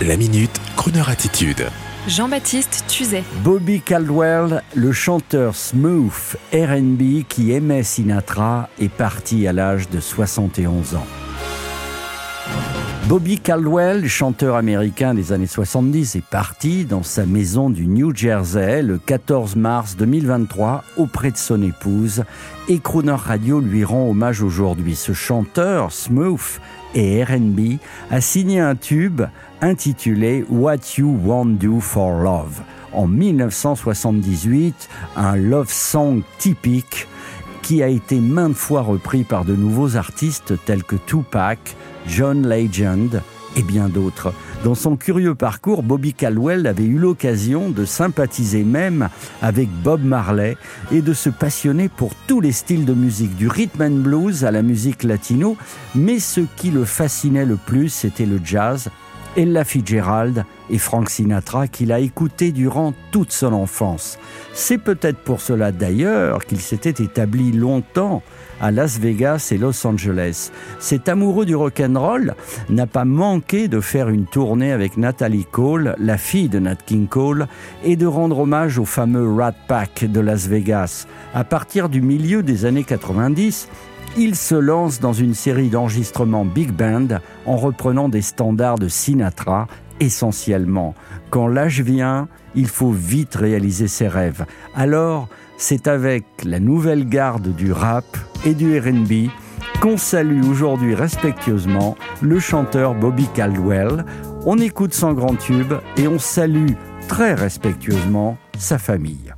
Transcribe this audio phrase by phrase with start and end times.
[0.00, 1.68] La minute, Kroneur attitude.
[2.08, 3.22] Jean-Baptiste Tuzet.
[3.44, 6.10] Bobby Caldwell, le chanteur smooth
[6.52, 11.06] RB qui aimait Sinatra, est parti à l'âge de 71 ans.
[13.08, 18.80] Bobby Caldwell, chanteur américain des années 70, est parti dans sa maison du New Jersey
[18.80, 22.24] le 14 mars 2023 auprès de son épouse
[22.68, 24.94] et Crooner Radio lui rend hommage aujourd'hui.
[24.94, 26.40] Ce chanteur, smooth
[26.94, 27.78] et RB,
[28.10, 29.22] a signé un tube
[29.60, 32.62] intitulé What You Won't Do for Love
[32.92, 37.08] en 1978, un love song typique
[37.62, 43.22] qui a été maintes fois repris par de nouveaux artistes tels que Tupac, John Legend
[43.56, 44.32] et bien d'autres.
[44.64, 49.08] Dans son curieux parcours, Bobby Caldwell avait eu l'occasion de sympathiser même
[49.40, 50.56] avec Bob Marley
[50.90, 54.50] et de se passionner pour tous les styles de musique, du rhythm and blues à
[54.50, 55.56] la musique latino,
[55.94, 58.88] mais ce qui le fascinait le plus, c'était le jazz,
[59.36, 64.18] Ella Fitzgerald et Frank Sinatra qu'il a écouté durant toute son enfance.
[64.52, 68.22] C'est peut-être pour cela d'ailleurs qu'il s'était établi longtemps
[68.60, 70.50] à Las Vegas et Los Angeles.
[70.78, 72.34] Cet amoureux du rock'n'roll
[72.70, 77.08] n'a pas manqué de faire une tournée avec Natalie Cole, la fille de Nat King
[77.08, 77.48] Cole,
[77.82, 81.06] et de rendre hommage au fameux Rat Pack de Las Vegas.
[81.34, 83.68] À partir du milieu des années 90,
[84.16, 89.66] il se lance dans une série d'enregistrements big band en reprenant des standards de Sinatra
[90.02, 90.94] essentiellement.
[91.30, 94.44] Quand l'âge vient, il faut vite réaliser ses rêves.
[94.74, 98.04] Alors, c'est avec la nouvelle garde du rap
[98.44, 99.30] et du RB
[99.80, 104.04] qu'on salue aujourd'hui respectueusement le chanteur Bobby Caldwell.
[104.44, 106.72] On écoute son grand tube et on salue
[107.08, 109.32] très respectueusement sa famille.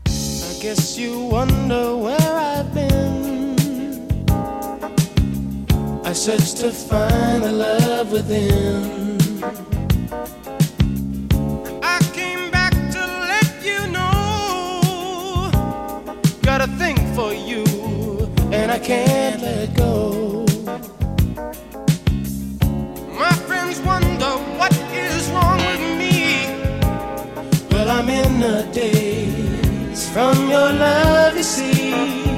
[18.75, 20.45] I can't let go.
[23.17, 26.49] My friends wonder what is wrong with me.
[27.71, 32.34] Well, I'm in the daze from your love, you see.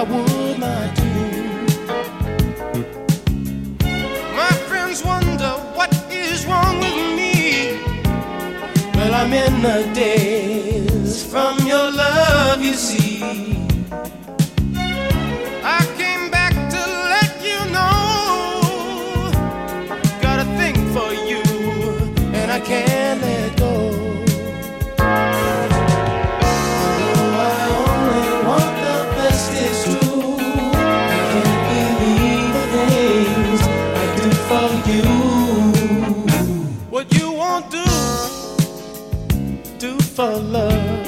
[0.00, 0.29] I would
[40.20, 41.06] for love.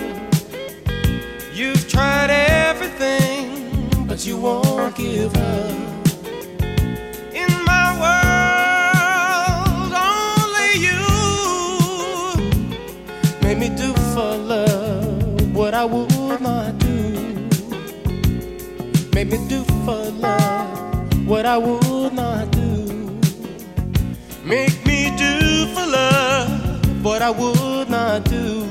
[1.53, 6.07] You've tried everything, but you won't give up.
[7.35, 11.05] In my world, only you
[13.43, 16.99] made me do for love what I would not do.
[19.15, 21.92] Made me do for love what I would
[27.23, 28.65] I would not do.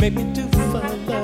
[0.00, 1.23] Make me do for love